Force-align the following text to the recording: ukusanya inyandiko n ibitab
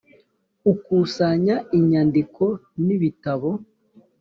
ukusanya 0.71 1.55
inyandiko 1.77 2.45
n 2.85 2.87
ibitab 2.95 3.41